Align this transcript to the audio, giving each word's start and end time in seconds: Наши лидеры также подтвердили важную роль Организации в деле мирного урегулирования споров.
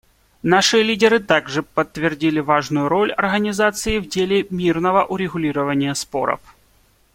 Наши 0.41 0.81
лидеры 0.81 1.19
также 1.19 1.61
подтвердили 1.61 2.39
важную 2.39 2.87
роль 2.89 3.11
Организации 3.11 3.99
в 3.99 4.09
деле 4.09 4.47
мирного 4.49 5.05
урегулирования 5.05 5.93
споров. 5.93 6.39